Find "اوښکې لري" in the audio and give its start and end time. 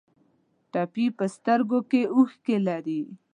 2.15-3.01